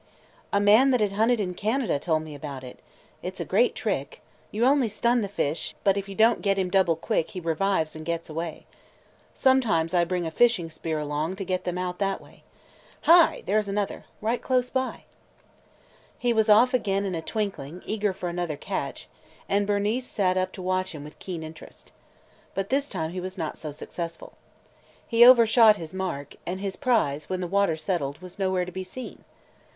[0.51, 2.79] "A man that had hunted in Canada told me about it.
[3.21, 4.19] It 's a great trick.
[4.49, 7.95] You only stun the fish, but if you don't get him double quick he revives
[7.95, 8.65] and gets away.
[9.35, 12.41] Sometimes I bring a fishing spear along and get them out that way.
[13.01, 13.43] Hi!
[13.45, 15.03] there 's another– right close by!"
[16.17, 19.07] He was off again in a twinkling, eager for another catch,
[19.47, 21.91] and Bernice sat up to watch him with keen interest.
[22.55, 24.33] But this time he was not so successful.
[25.07, 28.83] He overshot his mark, and his prize, when the water settled, was nowhere to be
[28.83, 29.25] seen.